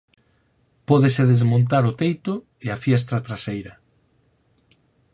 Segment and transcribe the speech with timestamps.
[0.89, 2.33] Pódese desmontar o teito
[2.65, 3.73] e a fiestra traseira.